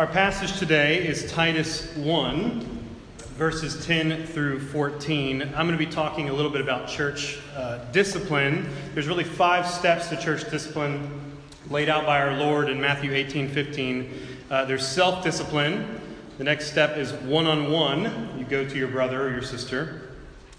[0.00, 2.86] Our passage today is Titus 1,
[3.36, 5.42] verses 10 through 14.
[5.42, 8.66] I'm going to be talking a little bit about church uh, discipline.
[8.94, 11.36] There's really five steps to church discipline
[11.68, 14.10] laid out by our Lord in Matthew 18 15.
[14.50, 16.00] Uh, there's self discipline.
[16.38, 18.38] The next step is one on one.
[18.38, 20.12] You go to your brother or your sister.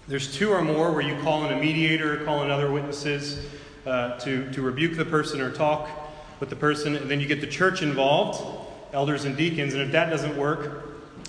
[0.06, 3.44] There's two or more where you call in a mediator, call in other witnesses
[3.86, 5.90] uh, to, to rebuke the person or talk
[6.38, 6.94] with the person.
[6.94, 8.61] And then you get the church involved,
[8.92, 9.74] elders and deacons.
[9.74, 10.88] And if that doesn't work,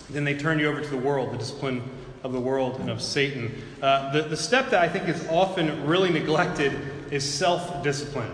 [0.09, 1.81] then they turn you over to the world, the discipline
[2.23, 3.53] of the world and of Satan.
[3.81, 6.73] Uh, the, the step that I think is often really neglected
[7.11, 8.31] is self discipline.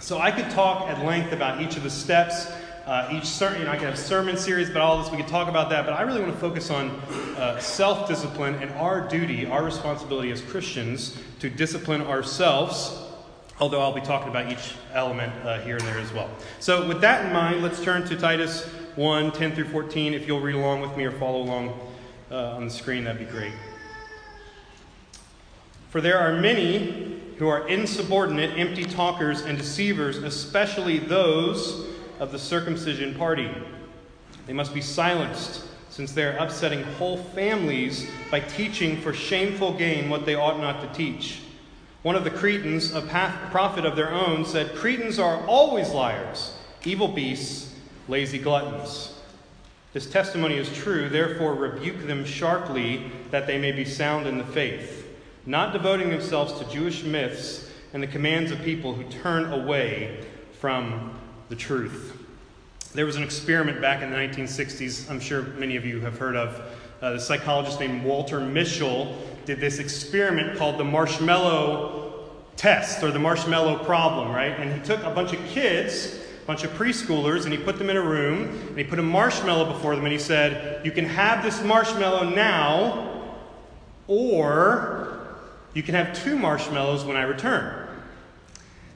[0.00, 2.50] So I could talk at length about each of the steps.
[2.84, 5.08] Uh, each certain, you know, I could have sermon series about all this.
[5.08, 6.90] We could talk about that, but I really want to focus on
[7.36, 13.01] uh, self-discipline and our duty, our responsibility as Christians to discipline ourselves.
[13.62, 16.28] Although I'll be talking about each element uh, here and there as well.
[16.58, 18.64] So with that in mind, let's turn to Titus
[18.96, 20.14] 1, 10 through 14.
[20.14, 21.78] If you'll read along with me or follow along
[22.32, 23.52] uh, on the screen, that'd be great.
[25.90, 31.86] For there are many who are insubordinate, empty talkers, and deceivers, especially those
[32.18, 33.48] of the circumcision party.
[34.48, 40.10] They must be silenced, since they are upsetting whole families by teaching for shameful gain
[40.10, 41.42] what they ought not to teach.
[42.02, 47.08] One of the Cretans, a prophet of their own, said, Cretans are always liars, evil
[47.08, 47.72] beasts,
[48.08, 49.20] lazy gluttons.
[49.92, 54.44] This testimony is true, therefore rebuke them sharply that they may be sound in the
[54.44, 55.02] faith
[55.46, 60.24] not devoting themselves to Jewish myths and the commands of people who turn away
[60.60, 62.16] from the truth.
[62.94, 66.36] There was an experiment back in the 1960s, I'm sure many of you have heard
[66.36, 66.60] of.
[67.00, 73.18] Uh, the psychologist named Walter Mischel did this experiment called the marshmallow test or the
[73.18, 74.52] marshmallow problem, right?
[74.52, 77.90] And he took a bunch of kids, a bunch of preschoolers, and he put them
[77.90, 81.06] in a room, and he put a marshmallow before them, and he said, You can
[81.06, 83.34] have this marshmallow now,
[84.06, 85.26] or
[85.74, 87.88] you can have two marshmallows when I return.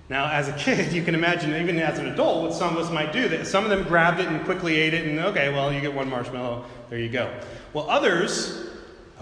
[0.09, 2.93] Now, as a kid, you can imagine, even as an adult, what some of us
[2.93, 3.29] might do.
[3.29, 5.95] That some of them grabbed it and quickly ate it, and okay, well, you get
[5.95, 6.65] one marshmallow.
[6.91, 7.33] There you go.
[7.73, 8.67] Well, others,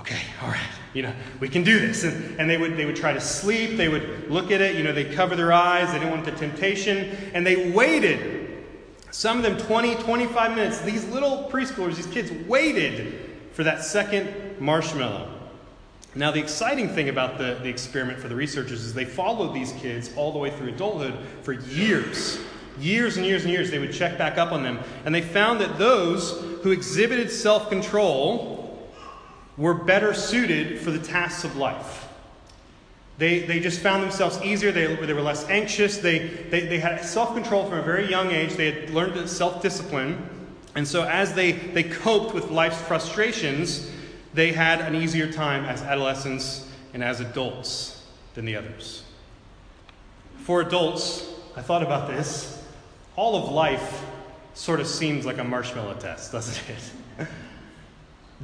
[0.01, 0.61] okay, all right,
[0.95, 2.05] you know, we can do this.
[2.05, 3.77] And, and they, would, they would try to sleep.
[3.77, 4.77] They would look at it.
[4.77, 5.89] You know, they'd cover their eyes.
[5.89, 7.17] They didn't want the temptation.
[7.35, 8.65] And they waited.
[9.11, 10.81] Some of them 20, 25 minutes.
[10.81, 15.31] These little preschoolers, these kids waited for that second marshmallow.
[16.17, 19.73] Now, the exciting thing about the, the experiment for the researchers is they followed these
[19.73, 22.39] kids all the way through adulthood for years.
[22.79, 24.79] Years and years and years, they would check back up on them.
[25.05, 28.64] And they found that those who exhibited self control
[29.57, 32.09] were better suited for the tasks of life.
[33.17, 34.73] They, they just found themselves easier.
[34.73, 35.99] They, they were less anxious.
[35.99, 38.55] They, they, they had self control from a very young age.
[38.55, 40.31] They had learned self discipline.
[40.75, 43.89] And so, as they, they coped with life's frustrations,
[44.33, 48.05] they had an easier time as adolescents and as adults
[48.35, 49.05] than the others.
[50.39, 51.25] For adults,
[51.57, 52.61] I thought about this.
[53.15, 54.05] All of life
[54.55, 57.29] sort of seems like a marshmallow test, doesn't it?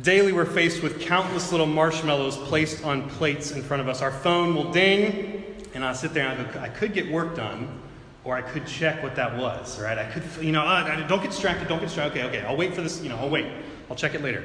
[0.02, 4.02] Daily, we're faced with countless little marshmallows placed on plates in front of us.
[4.02, 7.34] Our phone will ding, and I'll sit there and I go, I could get work
[7.34, 7.80] done,
[8.22, 9.98] or I could check what that was, right?
[9.98, 12.24] I could, you know, uh, don't get distracted, don't get distracted.
[12.24, 13.46] Okay, okay, I'll wait for this, you know, I'll wait.
[13.90, 14.44] I'll check it later.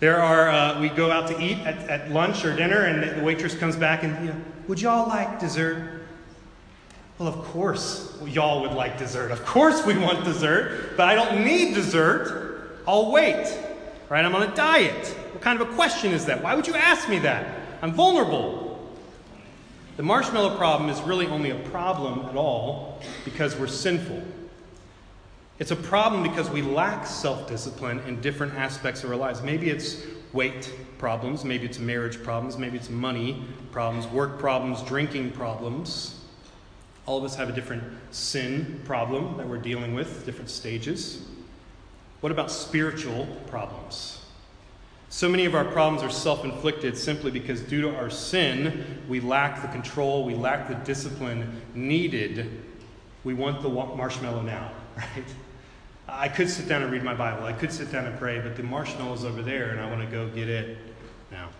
[0.00, 3.24] There are, uh, we go out to eat at, at lunch or dinner, and the
[3.24, 6.02] waitress comes back and, you know, would y'all like dessert?
[7.18, 9.30] Well, of course, y'all would like dessert.
[9.30, 12.80] Of course, we want dessert, but I don't need dessert.
[12.86, 13.46] I'll wait.
[14.08, 14.24] Right?
[14.24, 15.08] I'm on a diet.
[15.32, 16.42] What kind of a question is that?
[16.42, 17.60] Why would you ask me that?
[17.82, 18.66] I'm vulnerable.
[19.96, 24.22] The marshmallow problem is really only a problem at all because we're sinful.
[25.58, 29.42] It's a problem because we lack self discipline in different aspects of our lives.
[29.42, 30.02] Maybe it's
[30.32, 36.20] weight problems, maybe it's marriage problems, maybe it's money problems, work problems, drinking problems.
[37.06, 41.26] All of us have a different sin problem that we're dealing with, different stages.
[42.26, 44.18] What about spiritual problems?
[45.10, 49.20] So many of our problems are self inflicted simply because, due to our sin, we
[49.20, 52.64] lack the control, we lack the discipline needed.
[53.22, 55.24] We want the marshmallow now, right?
[56.08, 57.46] I could sit down and read my Bible.
[57.46, 60.00] I could sit down and pray, but the marshmallow is over there, and I want
[60.00, 60.78] to go get it
[61.30, 61.50] now.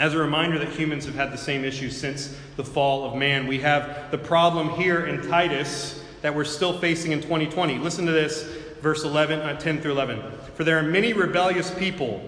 [0.00, 3.46] As a reminder that humans have had the same issue since the fall of man,
[3.46, 7.78] we have the problem here in Titus that we're still facing in 2020.
[7.78, 10.22] Listen to this, verse 11, uh, 10 through 11.
[10.54, 12.22] For there are many rebellious people,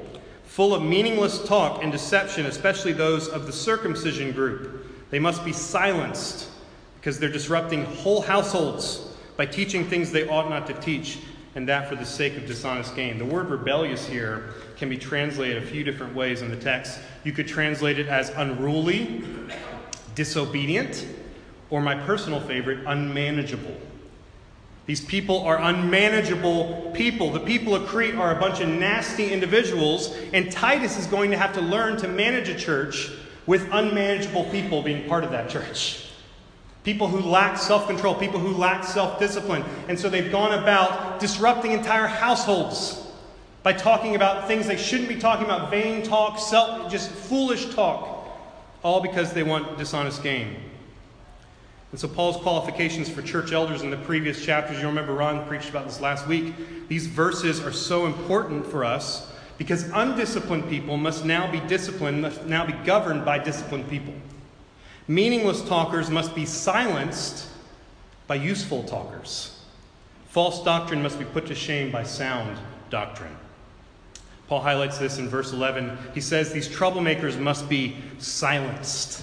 [0.45, 4.87] full of meaningless talk and deception, especially those of the circumcision group.
[5.11, 6.49] They must be silenced
[6.97, 11.19] because they're disrupting whole households by teaching things they ought not to teach
[11.55, 13.19] and that for the sake of dishonest gain.
[13.19, 17.00] The word rebellious here can be translated a few different ways in the text.
[17.25, 19.25] You could translate it as unruly,
[20.15, 21.06] disobedient,
[21.71, 23.77] or my personal favorite, unmanageable.
[24.88, 27.31] These people are unmanageable people.
[27.31, 31.37] The people of Crete are a bunch of nasty individuals, and Titus is going to
[31.37, 33.11] have to learn to manage a church
[33.44, 36.08] with unmanageable people being part of that church.
[36.85, 39.62] People who lack self control, people who lack self discipline.
[39.88, 43.06] And so they've gone about disrupting entire households
[43.62, 48.26] by talking about things they shouldn't be talking about vain talk, self, just foolish talk,
[48.82, 50.56] all because they want dishonest gain.
[51.90, 55.70] And so, Paul's qualifications for church elders in the previous chapters, you'll remember Ron preached
[55.70, 56.55] about this last week.
[56.88, 62.44] These verses are so important for us because undisciplined people must now be disciplined, must
[62.44, 64.14] now be governed by disciplined people.
[65.08, 67.49] Meaningless talkers must be silenced
[68.26, 69.58] by useful talkers.
[70.29, 72.58] False doctrine must be put to shame by sound
[72.90, 73.35] doctrine.
[74.46, 75.96] Paul highlights this in verse 11.
[76.14, 79.23] He says these troublemakers must be silenced.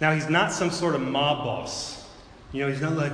[0.00, 2.08] Now, he's not some sort of mob boss.
[2.52, 3.12] You know, he's not like,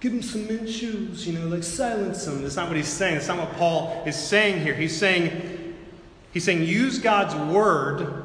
[0.00, 2.42] give him some mint shoes, you know, like silence him.
[2.42, 3.14] That's not what he's saying.
[3.14, 4.74] That's not what Paul is saying here.
[4.74, 5.76] He's saying,
[6.32, 8.24] he's saying, use God's word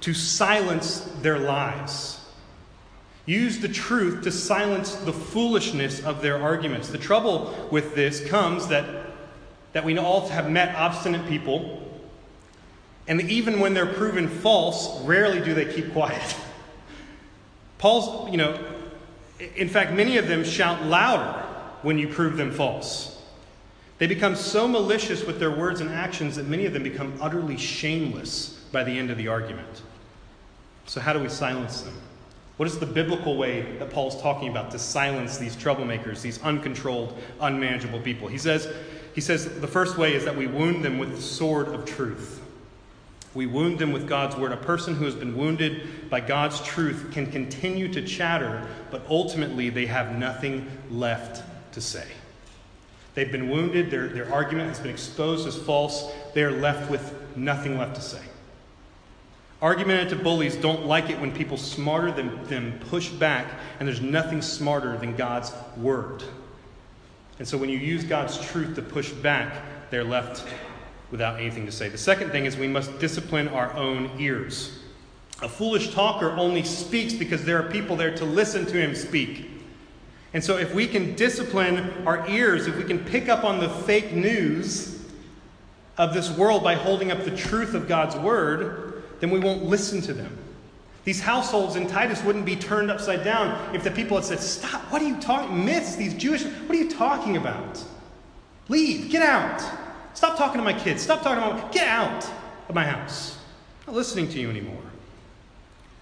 [0.00, 2.20] to silence their lies.
[3.26, 6.88] Use the truth to silence the foolishness of their arguments.
[6.88, 8.84] The trouble with this comes that,
[9.72, 11.80] that we all have met obstinate people,
[13.06, 16.36] and even when they're proven false, rarely do they keep quiet.
[17.84, 18.58] Paul's, you know,
[19.56, 21.38] in fact, many of them shout louder
[21.82, 23.22] when you prove them false.
[23.98, 27.58] They become so malicious with their words and actions that many of them become utterly
[27.58, 29.82] shameless by the end of the argument.
[30.86, 31.92] So, how do we silence them?
[32.56, 37.18] What is the biblical way that Paul's talking about to silence these troublemakers, these uncontrolled,
[37.42, 38.28] unmanageable people?
[38.28, 38.66] He says,
[39.14, 42.40] he says the first way is that we wound them with the sword of truth.
[43.34, 44.52] We wound them with God's word.
[44.52, 49.70] A person who has been wounded by God's truth can continue to chatter, but ultimately
[49.70, 51.42] they have nothing left
[51.72, 52.06] to say.
[53.14, 57.14] They've been wounded, their, their argument has been exposed as false, they are left with
[57.36, 58.22] nothing left to say.
[59.62, 63.46] Argumentative bullies don't like it when people smarter than them push back,
[63.78, 66.22] and there's nothing smarter than God's word.
[67.38, 70.44] And so when you use God's truth to push back, they're left
[71.10, 71.88] without anything to say.
[71.88, 74.78] The second thing is we must discipline our own ears.
[75.42, 79.50] A foolish talker only speaks because there are people there to listen to him speak.
[80.32, 83.68] And so, if we can discipline our ears, if we can pick up on the
[83.68, 85.00] fake news
[85.96, 90.00] of this world by holding up the truth of God's word, then we won't listen
[90.02, 90.36] to them.
[91.04, 94.80] These households in Titus wouldn't be turned upside down if the people had said, Stop,
[94.90, 95.64] what are you talking?
[95.64, 97.82] Myths, these Jewish, what are you talking about?
[98.68, 99.62] Leave, get out.
[100.14, 101.02] Stop talking to my kids.
[101.02, 102.24] Stop talking to my Get out
[102.68, 103.38] of my house.
[103.86, 104.82] I'm not listening to you anymore.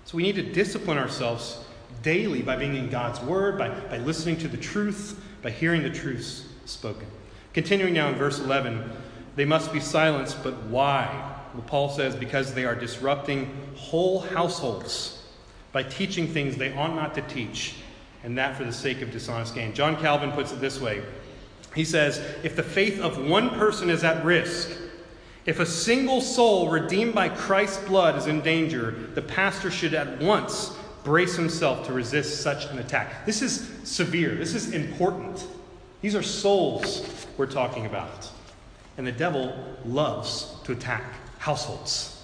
[0.05, 1.65] So we need to discipline ourselves
[2.03, 5.91] daily by being in God's Word, by, by listening to the truth, by hearing the
[5.91, 7.07] truths spoken.
[7.55, 8.91] Continuing now in verse 11,
[9.37, 11.39] they must be silenced, but why?
[11.55, 15.23] Well, Paul says, because they are disrupting whole households
[15.73, 17.77] by teaching things they ought not to teach,
[18.25, 19.75] and that for the sake of dishonest gain.
[19.75, 21.03] John Calvin puts it this way
[21.75, 24.71] he says, if the faith of one person is at risk,
[25.45, 30.21] if a single soul redeemed by Christ's blood is in danger, the pastor should at
[30.21, 33.27] once brace himself to resist such an attack.
[33.27, 34.37] This is severe.
[34.37, 35.47] This is important.
[36.01, 38.31] These are souls we're talking about.
[38.97, 39.53] And the devil
[39.85, 41.03] loves to attack
[41.39, 42.23] households.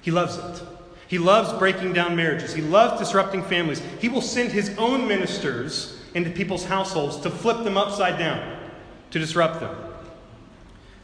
[0.00, 0.66] He loves it.
[1.08, 2.54] He loves breaking down marriages.
[2.54, 3.82] He loves disrupting families.
[4.00, 8.58] He will send his own ministers into people's households to flip them upside down,
[9.10, 9.74] to disrupt them.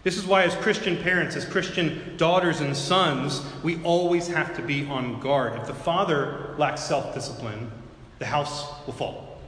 [0.05, 4.63] This is why, as Christian parents, as Christian daughters and sons, we always have to
[4.63, 5.59] be on guard.
[5.61, 7.71] If the father lacks self discipline,
[8.19, 9.39] the house will fall.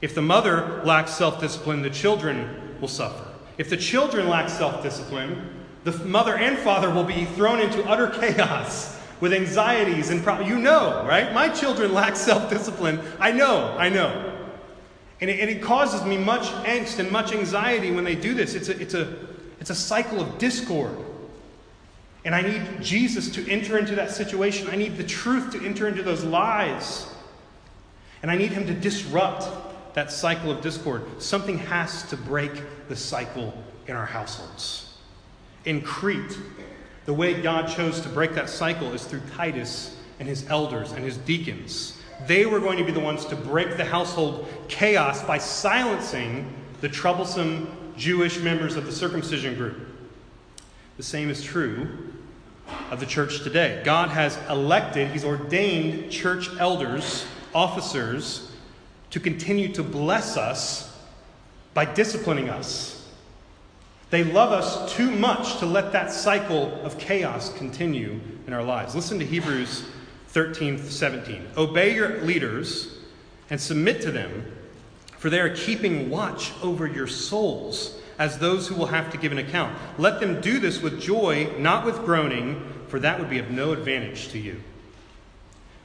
[0.00, 3.24] If the mother lacks self discipline, the children will suffer.
[3.56, 8.08] If the children lack self discipline, the mother and father will be thrown into utter
[8.20, 10.50] chaos with anxieties and problems.
[10.50, 11.32] You know, right?
[11.32, 13.00] My children lack self discipline.
[13.18, 14.27] I know, I know.
[15.20, 18.54] And it, and it, causes me much angst and much anxiety when they do this.
[18.54, 19.16] It's a, it's, a,
[19.60, 20.96] it's a cycle of discord.
[22.24, 24.68] And I need Jesus to enter into that situation.
[24.70, 27.06] I need the truth to enter into those lies.
[28.22, 29.48] And I need him to disrupt
[29.94, 31.22] that cycle of discord.
[31.22, 32.52] Something has to break
[32.88, 33.52] the cycle
[33.86, 34.96] in our households.
[35.64, 36.38] In Crete,
[37.06, 41.04] the way God chose to break that cycle is through Titus and his elders and
[41.04, 41.97] his deacons.
[42.26, 46.88] They were going to be the ones to break the household chaos by silencing the
[46.88, 49.76] troublesome Jewish members of the circumcision group.
[50.96, 51.88] The same is true
[52.90, 53.82] of the church today.
[53.84, 58.50] God has elected, He's ordained church elders, officers,
[59.10, 60.96] to continue to bless us
[61.72, 63.08] by disciplining us.
[64.10, 68.94] They love us too much to let that cycle of chaos continue in our lives.
[68.94, 69.84] Listen to Hebrews
[70.28, 71.48] 13, 17.
[71.56, 72.98] Obey your leaders
[73.50, 74.44] and submit to them,
[75.16, 79.32] for they are keeping watch over your souls as those who will have to give
[79.32, 79.76] an account.
[79.96, 83.72] Let them do this with joy, not with groaning, for that would be of no
[83.72, 84.60] advantage to you.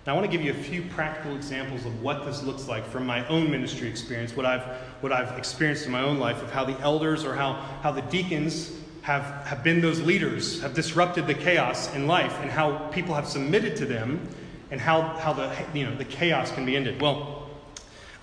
[0.06, 2.86] Now, I want to give you a few practical examples of what this looks like
[2.86, 4.64] from my own ministry experience, what I've,
[5.00, 8.02] what I've experienced in my own life, of how the elders or how, how the
[8.02, 8.72] deacons
[9.04, 13.28] have, have been those leaders, have disrupted the chaos in life, and how people have
[13.28, 14.28] submitted to them,
[14.72, 17.02] and how, how the, you know, the chaos can be ended.
[17.02, 17.50] Well,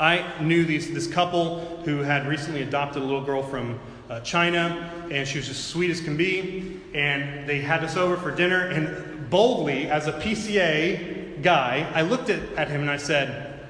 [0.00, 4.90] I knew these, this couple who had recently adopted a little girl from uh, China,
[5.10, 8.66] and she was as sweet as can be, and they had us over for dinner,
[8.68, 13.68] and boldly, as a PCA, guy, I looked at, at him and I said,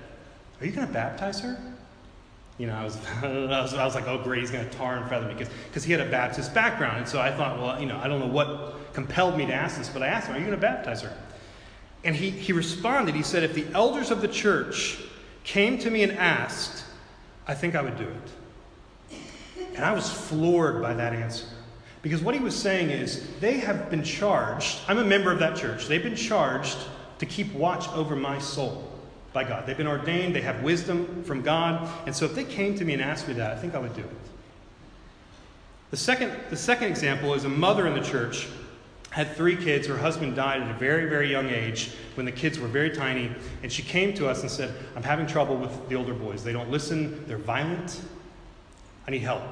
[0.60, 1.69] Are you going to baptize her?
[2.60, 4.98] You know, I was, I was, I was like, oh, great, he's going to tar
[4.98, 6.98] and feather me because he had a Baptist background.
[6.98, 9.78] And so I thought, well, you know, I don't know what compelled me to ask
[9.78, 11.16] this, but I asked him, Are you going to baptize her?
[12.04, 14.98] And he, he responded, he said, If the elders of the church
[15.42, 16.84] came to me and asked,
[17.48, 19.18] I think I would do it.
[19.74, 21.46] And I was floored by that answer.
[22.02, 25.56] Because what he was saying is, they have been charged, I'm a member of that
[25.56, 26.76] church, they've been charged
[27.20, 28.89] to keep watch over my soul
[29.32, 29.66] by God.
[29.66, 31.88] They've been ordained, they have wisdom from God.
[32.06, 33.94] And so if they came to me and asked me that, I think I would
[33.94, 34.10] do it.
[35.90, 38.48] The second, the second example is a mother in the church
[39.10, 39.88] had three kids.
[39.88, 43.32] Her husband died at a very, very young age when the kids were very tiny.
[43.62, 46.44] And she came to us and said, I'm having trouble with the older boys.
[46.44, 48.00] They don't listen, they're violent.
[49.06, 49.42] I need help.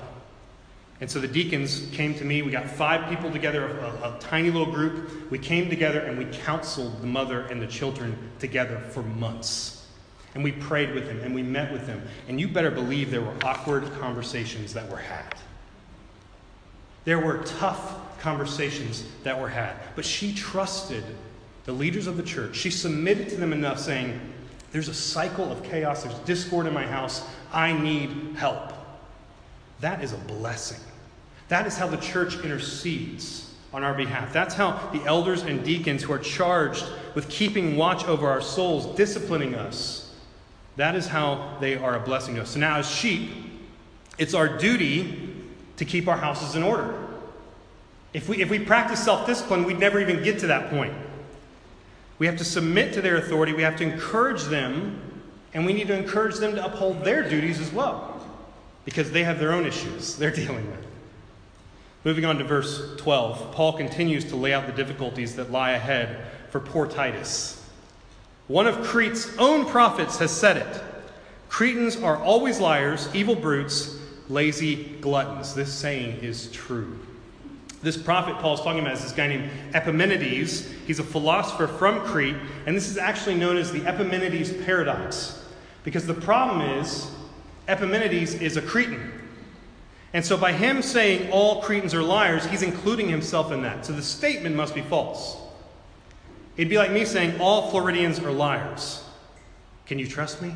[1.01, 2.43] And so the deacons came to me.
[2.43, 5.31] We got five people together, a, a, tiny little group.
[5.31, 9.87] We came together and we counseled the mother and the children together for months.
[10.35, 12.03] And we prayed with them and we met with them.
[12.27, 15.35] And you better believe there were awkward conversations that were had.
[17.05, 19.77] There were tough conversations that were had.
[19.95, 21.05] But she trusted
[21.65, 22.57] the leaders of the church.
[22.57, 24.21] She submitted to them enough, saying,
[24.73, 27.27] There's a cycle of chaos, there's discord in my house.
[27.53, 28.73] I need help.
[29.81, 30.81] That is a blessing.
[31.49, 34.33] That is how the church intercedes on our behalf.
[34.33, 38.97] That's how the elders and deacons who are charged with keeping watch over our souls,
[38.97, 40.15] disciplining us,
[40.77, 42.51] that is how they are a blessing to us.
[42.51, 43.31] So now, as sheep,
[44.17, 45.35] it's our duty
[45.77, 47.05] to keep our houses in order.
[48.15, 50.95] If we, if we practice self discipline, we'd never even get to that point.
[52.19, 55.01] We have to submit to their authority, we have to encourage them,
[55.53, 58.25] and we need to encourage them to uphold their duties as well
[58.85, 60.88] because they have their own issues they're dealing with.
[62.09, 66.25] Moving on to verse 12, Paul continues to lay out the difficulties that lie ahead
[66.49, 67.63] for poor Titus.
[68.47, 70.83] One of Crete's own prophets has said it
[71.51, 73.99] Cretans are always liars, evil brutes,
[74.31, 75.55] lazy gluttons.
[75.55, 76.99] This saying is true.
[77.83, 80.67] This prophet Paul's talking about is this guy named Epimenides.
[80.87, 85.45] He's a philosopher from Crete, and this is actually known as the Epimenides paradox.
[85.85, 87.11] Because the problem is,
[87.69, 89.28] Epimenides is a Cretan.
[90.15, 93.85] And so, by him saying all Cretans are liars, he's including himself in that.
[93.85, 95.37] So, the statement must be false.
[96.57, 99.05] It'd be like me saying all Floridians are liars.
[99.87, 100.55] Can you trust me?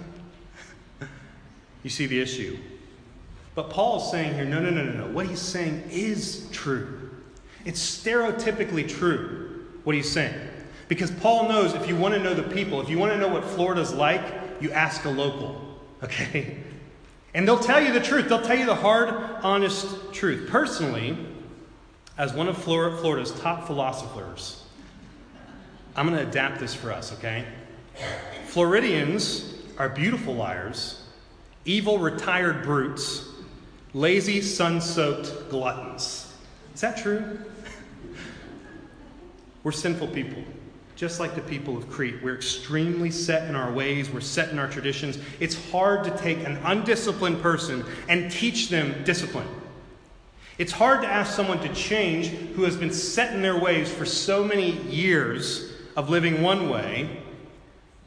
[1.83, 2.59] you see the issue.
[3.55, 5.13] But Paul is saying here no, no, no, no, no.
[5.13, 7.11] What he's saying is true.
[7.65, 10.35] It's stereotypically true, what he's saying.
[10.89, 13.29] Because Paul knows if you want to know the people, if you want to know
[13.29, 14.23] what Florida's like,
[14.61, 15.61] you ask a local.
[16.03, 16.57] Okay?
[17.35, 18.29] And they'll tell you the truth.
[18.29, 19.09] They'll tell you the hard,
[19.43, 20.51] honest truth.
[20.51, 21.17] Personally,
[22.19, 24.65] as one of Florida's top philosophers,
[25.97, 27.47] I'm going to adapt this for us, okay?
[28.47, 31.05] Floridians are beautiful liars,
[31.65, 33.27] evil, retired brutes,
[33.95, 36.35] lazy, sun soaked gluttons.
[36.75, 37.39] Is that true?
[39.63, 40.43] We're sinful people
[40.97, 42.23] just like the people of Crete.
[42.23, 45.19] We're extremely set in our ways, we're set in our traditions.
[45.41, 49.49] It's hard to take an undisciplined person and teach them discipline.
[50.59, 54.05] It's hard to ask someone to change who has been set in their ways for
[54.05, 57.23] so many years of living one way.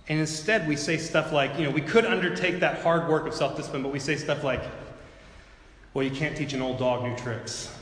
[0.08, 3.34] And instead, we say stuff like, you know, we could undertake that hard work of
[3.34, 4.62] self discipline, but we say stuff like,
[5.96, 7.76] well, you can't teach an old dog new tricks.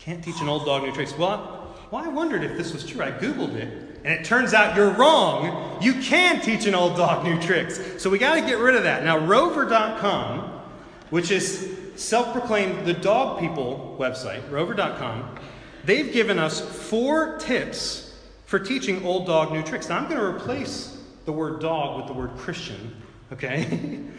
[0.00, 1.16] Can't teach an old dog new tricks.
[1.16, 1.63] Well,
[1.94, 3.04] well, I wondered if this was true.
[3.04, 3.68] I Googled it,
[4.02, 5.80] and it turns out you're wrong.
[5.80, 8.02] You can teach an old dog new tricks.
[8.02, 9.04] So we got to get rid of that.
[9.04, 10.40] Now, rover.com,
[11.10, 15.38] which is self proclaimed the dog people website, rover.com,
[15.84, 18.12] they've given us four tips
[18.46, 19.88] for teaching old dog new tricks.
[19.88, 23.00] Now, I'm going to replace the word dog with the word Christian,
[23.32, 23.66] okay?
[23.70, 24.12] and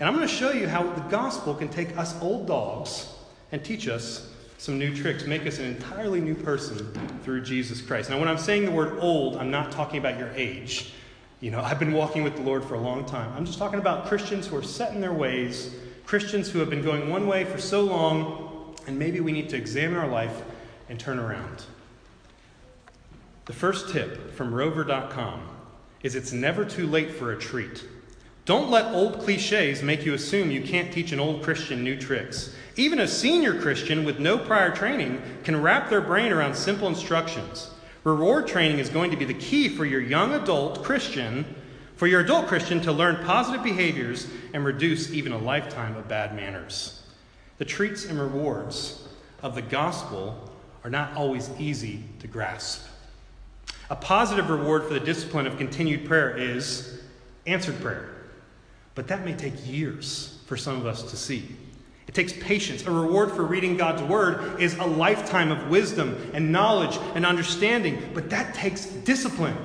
[0.00, 3.12] I'm going to show you how the gospel can take us old dogs
[3.50, 6.90] and teach us some new tricks, make us an entirely new person
[7.22, 8.10] through Jesus Christ.
[8.10, 10.92] Now, when I'm saying the word old, I'm not talking about your age.
[11.40, 13.32] You know, I've been walking with the Lord for a long time.
[13.36, 15.74] I'm just talking about Christians who are set in their ways,
[16.06, 19.56] Christians who have been going one way for so long, and maybe we need to
[19.56, 20.42] examine our life
[20.88, 21.64] and turn around.
[23.44, 25.48] The first tip from rover.com
[26.02, 27.84] is it's never too late for a treat.
[28.46, 32.54] Don't let old cliches make you assume you can't teach an old Christian new tricks.
[32.76, 37.70] Even a senior Christian with no prior training can wrap their brain around simple instructions.
[38.04, 41.44] Reward training is going to be the key for your young adult Christian,
[41.96, 46.36] for your adult Christian to learn positive behaviors and reduce even a lifetime of bad
[46.36, 47.02] manners.
[47.58, 49.08] The treats and rewards
[49.42, 50.52] of the gospel
[50.84, 52.86] are not always easy to grasp.
[53.90, 57.00] A positive reward for the discipline of continued prayer is
[57.44, 58.15] answered prayer.
[58.96, 61.54] But that may take years for some of us to see.
[62.08, 62.86] It takes patience.
[62.86, 68.10] A reward for reading God's Word is a lifetime of wisdom and knowledge and understanding,
[68.14, 69.56] but that takes discipline.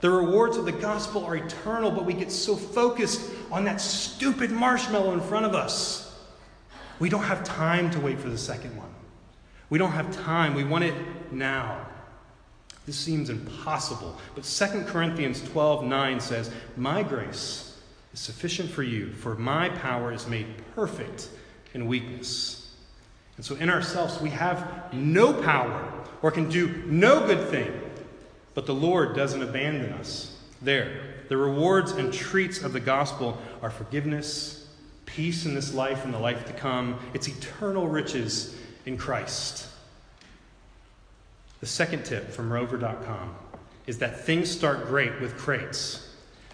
[0.00, 4.50] The rewards of the gospel are eternal, but we get so focused on that stupid
[4.50, 6.18] marshmallow in front of us.
[6.98, 8.92] We don't have time to wait for the second one.
[9.68, 10.54] We don't have time.
[10.54, 10.94] We want it
[11.32, 11.86] now.
[12.86, 14.16] This seems impossible.
[14.34, 17.73] But 2 Corinthians 12 9 says, My grace
[18.14, 21.28] is sufficient for you, for my power is made perfect
[21.74, 22.70] in weakness.
[23.36, 25.92] And so in ourselves, we have no power
[26.22, 27.72] or can do no good thing,
[28.54, 30.38] but the Lord doesn't abandon us.
[30.62, 30.96] There,
[31.28, 34.68] the rewards and treats of the gospel are forgiveness,
[35.06, 38.56] peace in this life and the life to come, it's eternal riches
[38.86, 39.66] in Christ.
[41.58, 43.34] The second tip from rover.com
[43.88, 46.03] is that things start great with crates.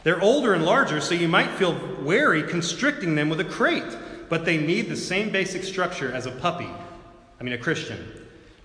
[0.03, 3.97] They're older and larger, so you might feel wary constricting them with a crate,
[4.29, 6.69] but they need the same basic structure as a puppy.
[7.39, 7.99] I mean, a Christian.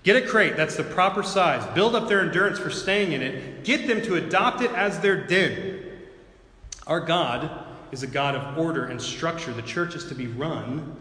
[0.02, 3.64] Get a crate that's the proper size, build up their endurance for staying in it,
[3.64, 5.82] get them to adopt it as their den.
[6.86, 7.50] Our God
[7.90, 9.52] is a God of order and structure.
[9.52, 10.96] The church is to be run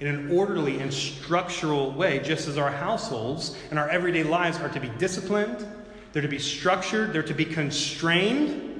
[0.00, 4.68] in an orderly and structural way, just as our households and our everyday lives are
[4.68, 5.66] to be disciplined,
[6.12, 8.75] they're to be structured, they're to be constrained.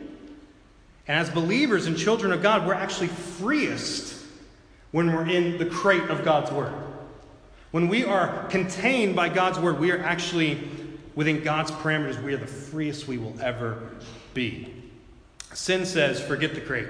[1.08, 4.24] And as believers and children of God, we're actually freest
[4.90, 6.72] when we're in the crate of God's Word.
[7.70, 10.68] When we are contained by God's Word, we are actually
[11.16, 13.90] within God's parameters, we are the freest we will ever
[14.34, 14.72] be.
[15.52, 16.88] Sin says, forget the crate,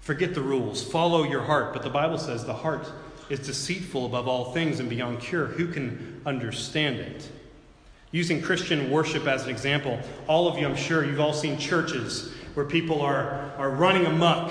[0.00, 1.72] forget the rules, follow your heart.
[1.72, 2.90] But the Bible says the heart
[3.28, 5.46] is deceitful above all things and beyond cure.
[5.46, 7.28] Who can understand it?
[8.12, 12.32] Using Christian worship as an example, all of you, I'm sure, you've all seen churches
[12.58, 14.50] where people are, are running amuck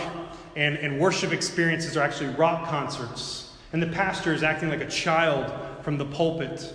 [0.56, 3.52] and, and worship experiences are actually rock concerts.
[3.74, 5.52] And the pastor is acting like a child
[5.84, 6.74] from the pulpit.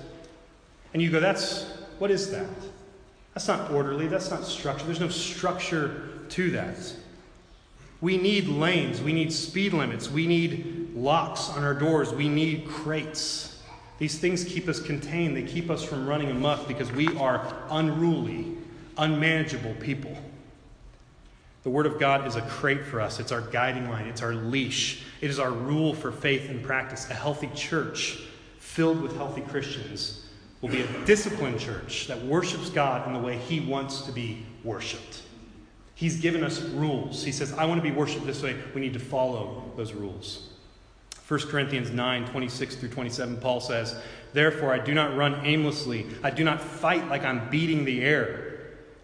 [0.93, 1.65] And you go, that's,
[1.99, 2.51] what is that?
[3.33, 4.09] That's not orderly.
[4.09, 4.85] That's not structure.
[4.85, 6.77] There's no structure to that.
[8.03, 9.01] We need lanes.
[9.01, 10.11] We need speed limits.
[10.11, 12.13] We need locks on our doors.
[12.13, 13.63] We need crates.
[13.99, 15.35] These things keep us contained.
[15.35, 18.55] They keep us from running amuck because we are unruly,
[18.99, 20.15] unmanageable people.
[21.63, 23.21] The Word of God is a crate for us.
[23.21, 27.09] It's our guiding line, it's our leash, it is our rule for faith and practice.
[27.11, 28.19] A healthy church
[28.59, 30.27] filled with healthy Christians
[30.61, 34.45] will be a disciplined church that worships God in the way He wants to be
[34.65, 35.23] worshiped.
[35.95, 37.23] He's given us rules.
[37.23, 38.57] He says, I want to be worshiped this way.
[38.75, 40.49] We need to follow those rules.
[41.29, 43.97] 1 Corinthians 9 26 through 27, Paul says,
[44.33, 48.42] Therefore, I do not run aimlessly, I do not fight like I'm beating the air.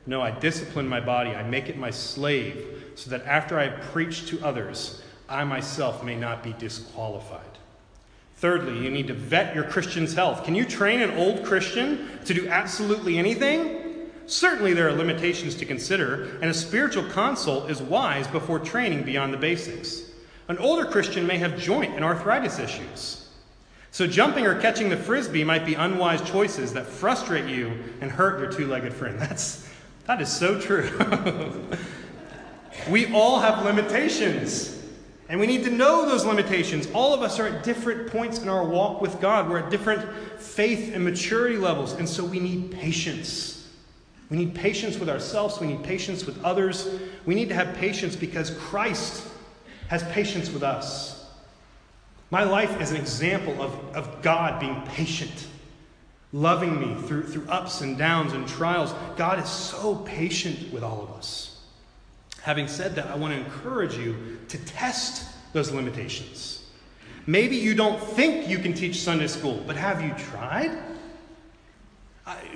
[0.09, 1.35] No, I discipline my body.
[1.35, 6.16] I make it my slave, so that after I preach to others, I myself may
[6.16, 7.42] not be disqualified.
[8.37, 10.44] Thirdly, you need to vet your Christian's health.
[10.44, 14.09] Can you train an old Christian to do absolutely anything?
[14.25, 19.35] Certainly, there are limitations to consider, and a spiritual consult is wise before training beyond
[19.35, 20.05] the basics.
[20.49, 23.29] An older Christian may have joint and arthritis issues.
[23.90, 28.40] So, jumping or catching the frisbee might be unwise choices that frustrate you and hurt
[28.40, 29.18] your two legged friend.
[29.21, 29.68] That's,
[30.09, 30.90] that is so true.
[32.90, 34.75] we all have limitations.
[35.29, 36.88] And we need to know those limitations.
[36.94, 39.51] All of us are at different points in our walk with God.
[39.51, 41.92] We're at different faith and maturity levels.
[41.92, 43.68] And so we need patience.
[44.31, 45.61] We need patience with ourselves.
[45.61, 46.88] We need patience with others.
[47.27, 49.29] We need to have patience because Christ
[49.88, 51.27] has patience with us.
[52.31, 55.47] My life is an example of, of God being patient,
[56.33, 58.93] loving me through, through ups and downs and trials.
[59.17, 61.61] God is so patient with all of us.
[62.43, 66.64] Having said that, I want to encourage you to test those limitations.
[67.27, 70.71] Maybe you don't think you can teach Sunday school, but have you tried?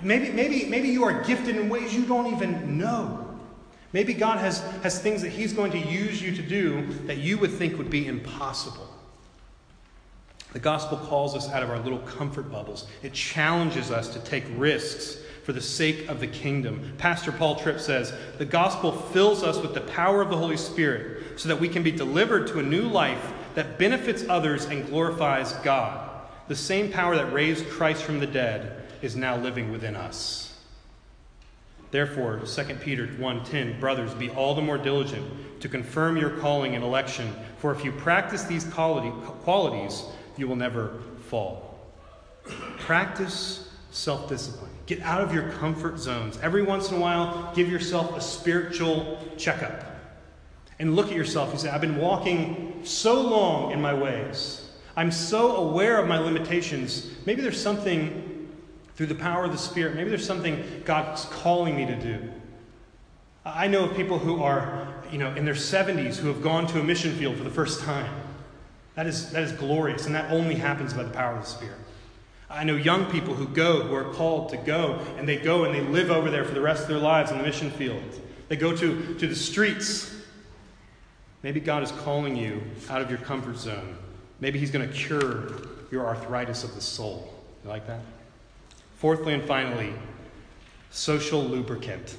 [0.02, 3.38] Maybe, maybe, maybe you are gifted in ways you don't even know.
[3.92, 7.38] Maybe God has, has things that He's going to use you to do that you
[7.38, 8.88] would think would be impossible.
[10.52, 12.86] The gospel calls us out of our little comfort bubbles.
[13.02, 16.92] It challenges us to take risks for the sake of the kingdom.
[16.98, 21.40] Pastor Paul Tripp says the gospel fills us with the power of the Holy Spirit
[21.40, 25.52] so that we can be delivered to a new life that benefits others and glorifies
[25.64, 26.10] God.
[26.48, 30.54] The same power that raised Christ from the dead is now living within us.
[31.90, 36.84] Therefore, 2 Peter 1:10, brothers, be all the more diligent to confirm your calling and
[36.84, 40.04] election, for if you practice these qualities,
[40.36, 41.78] you will never fall.
[42.78, 44.70] Practice self discipline.
[44.86, 46.38] Get out of your comfort zones.
[46.42, 49.84] Every once in a while, give yourself a spiritual checkup.
[50.78, 54.70] And look at yourself and say, I've been walking so long in my ways.
[54.96, 57.10] I'm so aware of my limitations.
[57.24, 58.32] Maybe there's something
[58.94, 62.30] through the power of the Spirit, maybe there's something God's calling me to do.
[63.44, 66.80] I know of people who are, you know, in their 70s who have gone to
[66.80, 68.21] a mission field for the first time.
[68.94, 71.78] That is, that is glorious, and that only happens by the power of the Spirit.
[72.50, 75.74] I know young people who go, who are called to go, and they go and
[75.74, 78.02] they live over there for the rest of their lives in the mission field.
[78.48, 80.14] They go to, to the streets.
[81.42, 83.96] Maybe God is calling you out of your comfort zone.
[84.40, 85.50] Maybe He's going to cure
[85.90, 87.32] your arthritis of the soul.
[87.64, 88.00] You like that?
[88.96, 89.94] Fourthly and finally,
[90.90, 92.18] social lubricant.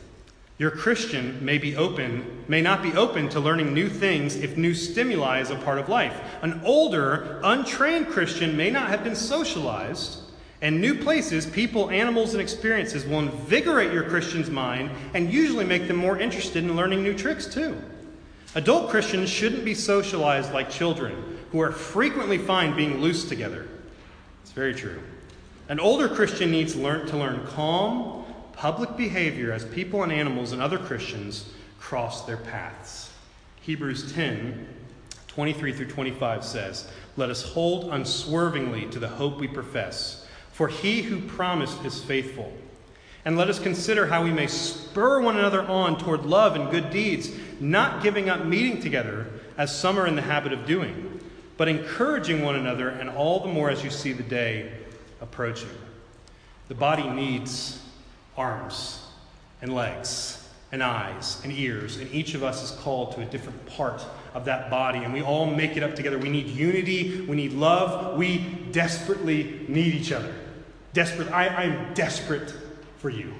[0.59, 4.73] Your Christian may be open, may not be open to learning new things if new
[4.73, 6.15] stimuli is a part of life.
[6.41, 10.19] An older, untrained Christian may not have been socialized,
[10.61, 15.87] and new places, people, animals, and experiences will invigorate your Christian's mind and usually make
[15.87, 17.75] them more interested in learning new tricks too.
[18.55, 23.67] Adult Christians shouldn't be socialized like children, who are frequently fine being loose together.
[24.43, 25.01] It's very true.
[25.69, 28.22] An older Christian needs to learn calm,
[28.53, 33.11] public behavior as people and animals and other Christians cross their paths.
[33.61, 34.67] Hebrews 10
[35.27, 36.87] 23 through 25 says,
[37.17, 42.53] Let us hold unswervingly to the hope we profess, for he who promised is faithful.
[43.25, 46.91] And let us consider how we may spur one another on toward love and good
[46.91, 51.19] deeds, not giving up meeting together, as some are in the habit of doing,
[51.57, 54.71] but encouraging one another, and all the more as you see the day
[55.19, 55.69] approaching.
[56.67, 57.82] The body needs
[58.37, 59.05] arms
[59.61, 63.65] and legs and eyes and ears, and each of us is called to a different
[63.67, 66.17] part of that body, and we all make it up together.
[66.17, 68.39] We need unity, we need love, we
[68.71, 70.33] desperately need each other.
[70.93, 72.53] Desperate, I, I'm desperate
[72.97, 73.33] for you.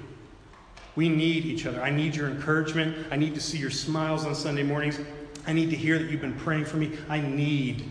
[0.96, 1.82] We need each other.
[1.82, 3.08] I need your encouragement.
[3.10, 5.00] I need to see your smiles on Sunday mornings.
[5.46, 6.92] I need to hear that you've been praying for me.
[7.08, 7.84] I need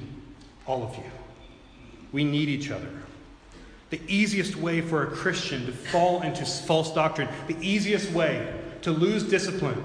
[0.66, 1.04] all of you.
[2.12, 2.90] We need each other.
[3.94, 8.52] The easiest way for a Christian to fall into false doctrine, the easiest way
[8.82, 9.84] to lose discipline,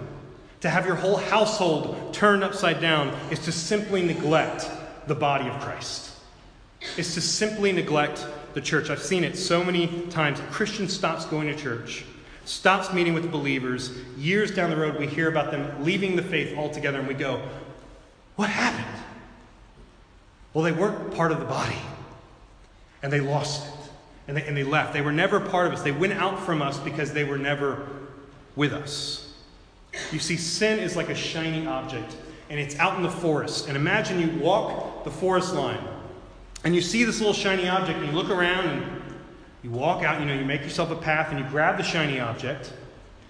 [0.62, 4.66] to have your whole household turned upside down, is to simply neglect
[5.08, 6.10] the body of Christ.
[6.96, 8.88] Is to simply neglect the church.
[8.88, 10.40] I've seen it so many times.
[10.40, 12.06] A Christian stops going to church,
[12.46, 13.90] stops meeting with believers.
[14.16, 17.42] Years down the road, we hear about them leaving the faith altogether, and we go,
[18.36, 19.04] What happened?
[20.54, 21.76] Well, they weren't part of the body,
[23.02, 23.77] and they lost it
[24.28, 24.92] and they, and they left.
[24.92, 25.82] They were never part of us.
[25.82, 27.88] They went out from us because they were never
[28.54, 29.32] with us.
[30.12, 32.14] You see, sin is like a shiny object,
[32.50, 33.66] and it's out in the forest.
[33.66, 35.82] And imagine you walk the forest line,
[36.62, 39.02] and you see this little shiny object, and you look around, and
[39.62, 42.20] you walk out, you know, you make yourself a path, and you grab the shiny
[42.20, 42.74] object.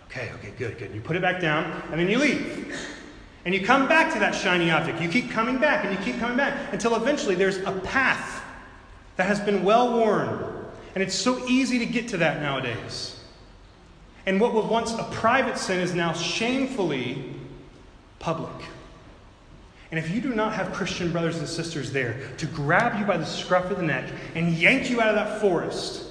[0.06, 0.92] Okay, okay, good, good.
[0.92, 2.76] You put it back down, and then you leave.
[3.44, 5.00] And you come back to that shiny object.
[5.00, 8.42] You keep coming back, and you keep coming back until eventually there's a path
[9.16, 10.47] that has been well worn
[10.98, 13.14] and it's so easy to get to that nowadays.
[14.26, 17.36] And what was once a private sin is now shamefully
[18.18, 18.64] public.
[19.92, 23.16] And if you do not have Christian brothers and sisters there to grab you by
[23.16, 26.04] the scruff of the neck and yank you out of that forest,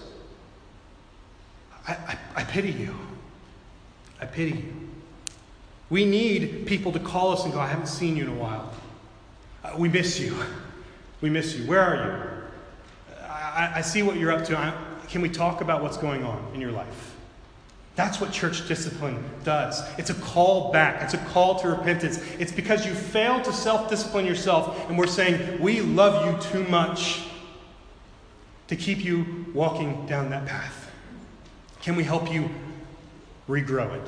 [1.85, 2.95] I, I, I pity you.
[4.21, 4.73] I pity you.
[5.89, 8.73] We need people to call us and go, I haven't seen you in a while.
[9.65, 10.33] Uh, we miss you.
[11.19, 11.65] We miss you.
[11.65, 12.36] Where are you?
[13.57, 14.57] I, I see what you're up to.
[14.57, 14.73] I,
[15.09, 17.15] can we talk about what's going on in your life?
[17.95, 19.81] That's what church discipline does.
[19.97, 22.19] It's a call back, it's a call to repentance.
[22.37, 26.63] It's because you failed to self discipline yourself, and we're saying, We love you too
[26.69, 27.23] much
[28.67, 30.91] to keep you walking down that path.
[31.81, 32.49] Can we help you
[33.49, 34.07] regrow it?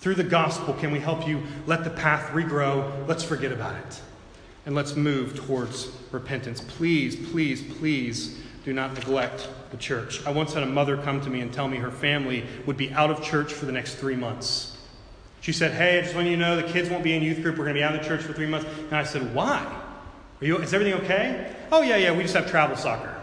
[0.00, 3.08] Through the gospel, can we help you let the path regrow?
[3.08, 4.02] Let's forget about it.
[4.66, 6.60] And let's move towards repentance.
[6.60, 10.24] Please, please, please do not neglect the church.
[10.26, 12.90] I once had a mother come to me and tell me her family would be
[12.92, 14.78] out of church for the next three months.
[15.42, 17.42] She said, Hey, I just want you to know the kids won't be in youth
[17.42, 17.58] group.
[17.58, 18.66] We're going to be out of the church for three months.
[18.78, 19.58] And I said, Why?
[20.40, 21.54] Are you, is everything okay?
[21.70, 23.14] Oh, yeah, yeah, we just have travel soccer.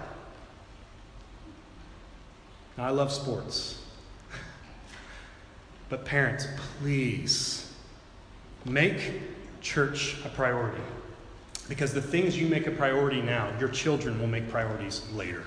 [2.77, 3.83] Now, I love sports.
[5.89, 6.45] but parents,
[6.79, 7.71] please
[8.65, 9.21] make
[9.61, 10.81] church a priority.
[11.71, 15.45] Because the things you make a priority now, your children will make priorities later.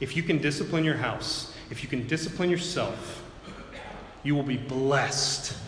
[0.00, 3.22] If you can discipline your house, if you can discipline yourself,
[4.22, 5.58] you will be blessed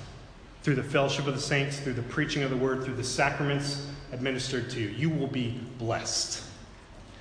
[0.62, 3.86] through the fellowship of the saints, through the preaching of the word, through the sacraments
[4.10, 4.88] administered to you.
[4.88, 6.42] You will be blessed.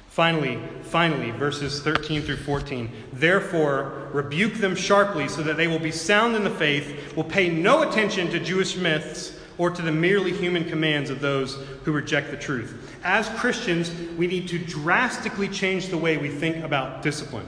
[0.07, 2.89] Finally, finally, verses 13 through 14.
[3.11, 7.49] Therefore, rebuke them sharply so that they will be sound in the faith, will pay
[7.49, 11.53] no attention to Jewish myths or to the merely human commands of those
[11.85, 12.97] who reject the truth.
[13.03, 17.45] As Christians, we need to drastically change the way we think about discipline.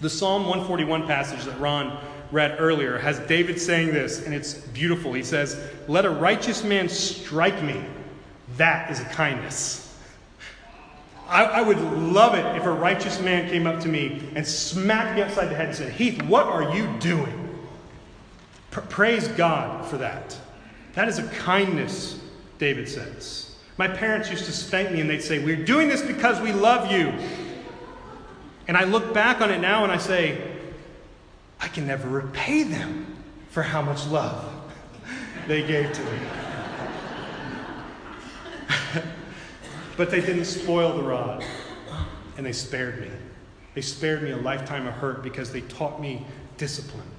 [0.00, 1.98] The Psalm 141 passage that Ron
[2.32, 5.14] read earlier has David saying this, and it's beautiful.
[5.14, 7.82] He says, Let a righteous man strike me.
[8.58, 9.98] That is a kindness.
[11.30, 15.16] I, I, would love it if a righteous man came up to me and smacked
[15.16, 17.38] me upside the head and said, Heath, what are you doing?
[18.70, 20.38] praise God for that.
[20.94, 22.20] That is a kindness,
[22.58, 23.56] David says.
[23.78, 26.92] My parents used to spank me and they'd say, We're doing this because we love
[26.92, 27.12] you.
[28.68, 30.52] And I look back on it now and I say,
[31.60, 33.16] I can never repay them
[33.50, 34.44] for how much love
[35.48, 36.18] they gave to me.
[39.96, 41.44] but they didn't spoil the rod,
[42.36, 43.10] and they spared me.
[43.74, 46.26] They spared me a lifetime of hurt because they taught me
[46.56, 47.11] discipline.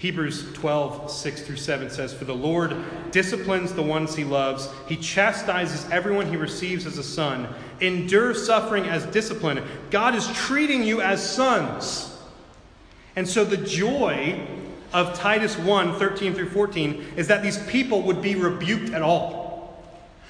[0.00, 2.74] Hebrews 12, 6 through 7 says, For the Lord
[3.10, 4.70] disciplines the ones he loves.
[4.88, 7.46] He chastises everyone he receives as a son.
[7.82, 9.62] Endure suffering as discipline.
[9.90, 12.18] God is treating you as sons.
[13.14, 14.40] And so the joy
[14.94, 19.84] of Titus 1, 13 through 14 is that these people would be rebuked at all.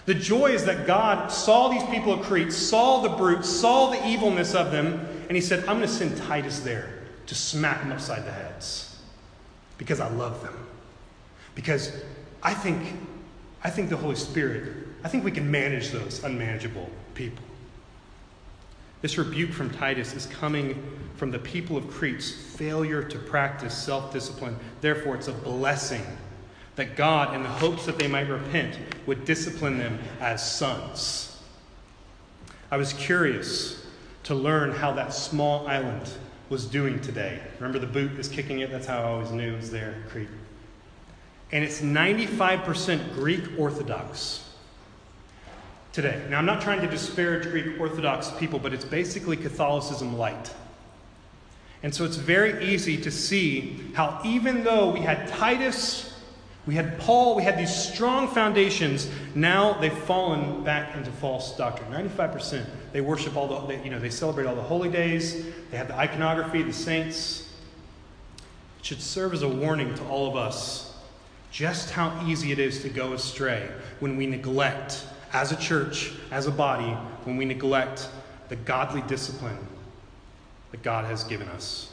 [0.04, 4.04] The joy is that God saw these people of Crete, saw the brutes, saw the
[4.04, 7.92] evilness of them, and he said, I'm going to send Titus there to smack them
[7.92, 8.89] upside the heads
[9.80, 10.54] because I love them.
[11.54, 11.90] Because
[12.42, 12.92] I think,
[13.64, 17.42] I think the Holy Spirit, I think we can manage those unmanageable people.
[19.00, 24.12] This rebuke from Titus is coming from the people of Crete's failure to practice self
[24.12, 24.54] discipline.
[24.82, 26.04] Therefore, it's a blessing
[26.76, 31.38] that God, in the hopes that they might repent, would discipline them as sons.
[32.70, 33.86] I was curious
[34.24, 36.12] to learn how that small island
[36.50, 37.40] was doing today.
[37.58, 38.70] Remember, the boot is kicking it?
[38.70, 40.28] That's how I always knew it was there, Crete.
[41.52, 44.50] And it's 95% Greek Orthodox
[45.92, 46.22] today.
[46.28, 50.52] Now, I'm not trying to disparage Greek Orthodox people, but it's basically Catholicism light.
[51.82, 56.10] And so it's very easy to see how, even though we had Titus
[56.66, 59.10] we had Paul, we had these strong foundations.
[59.34, 61.90] Now they've fallen back into false doctrine.
[61.90, 62.64] 95%.
[62.92, 65.44] They worship all the, they, you know, they celebrate all the holy days.
[65.70, 67.48] They have the iconography, the saints.
[68.80, 70.90] It should serve as a warning to all of us
[71.50, 76.46] just how easy it is to go astray when we neglect, as a church, as
[76.46, 76.92] a body,
[77.24, 78.08] when we neglect
[78.48, 79.58] the godly discipline
[80.70, 81.92] that God has given us.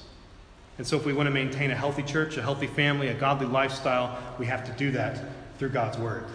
[0.77, 3.47] And so, if we want to maintain a healthy church, a healthy family, a godly
[3.47, 5.19] lifestyle, we have to do that
[5.57, 6.25] through God's Word.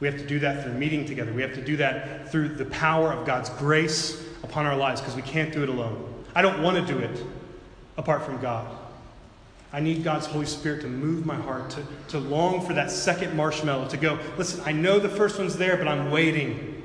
[0.00, 1.32] We have to do that through meeting together.
[1.32, 5.16] We have to do that through the power of God's grace upon our lives because
[5.16, 6.12] we can't do it alone.
[6.34, 7.24] I don't want to do it
[7.96, 8.66] apart from God.
[9.72, 13.36] I need God's Holy Spirit to move my heart, to, to long for that second
[13.36, 16.82] marshmallow, to go, listen, I know the first one's there, but I'm waiting.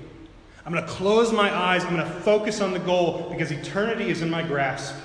[0.65, 1.84] I'm going to close my eyes.
[1.84, 4.95] I'm going to focus on the goal because eternity is in my grasp.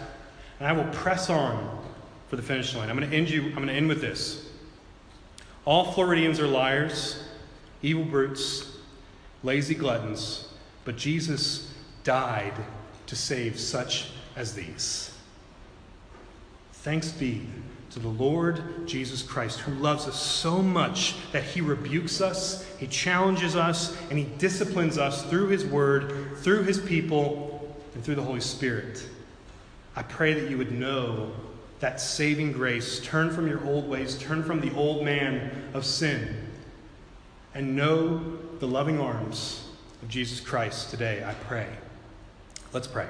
[0.59, 1.85] And I will press on
[2.29, 2.89] for the finish line.
[2.89, 4.49] I'm going to end you, I'm going to end with this.
[5.65, 7.23] All Floridians are liars,
[7.83, 8.77] evil brutes,
[9.43, 10.49] lazy gluttons,
[10.85, 11.73] but Jesus
[12.05, 12.55] died
[13.07, 15.13] to save such as these.
[16.73, 17.47] Thanks be
[17.91, 22.87] to the Lord Jesus Christ, who loves us so much that he rebukes us, he
[22.87, 28.23] challenges us, and he disciplines us through his word, through his people, and through the
[28.23, 29.07] Holy Spirit.
[29.97, 31.33] I pray that you would know
[31.81, 33.01] that saving grace.
[33.01, 36.37] Turn from your old ways, turn from the old man of sin,
[37.57, 38.21] and know
[38.59, 39.67] the loving arms
[40.03, 41.67] of Jesus Christ today, I pray.
[42.75, 43.07] Let's pray.